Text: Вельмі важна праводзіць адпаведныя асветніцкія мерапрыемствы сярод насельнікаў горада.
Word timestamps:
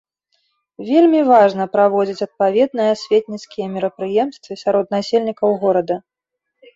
Вельмі 0.85 1.19
важна 1.31 1.65
праводзіць 1.75 2.25
адпаведныя 2.27 2.93
асветніцкія 2.95 3.67
мерапрыемствы 3.75 4.57
сярод 4.63 4.85
насельнікаў 4.97 5.49
горада. 5.65 5.95